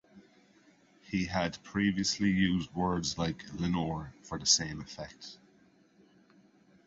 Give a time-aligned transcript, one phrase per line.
[1.03, 5.37] He had previously used words like "Lenore" for the same effect.